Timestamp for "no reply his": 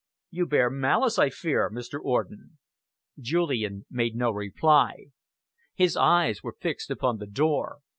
4.15-5.95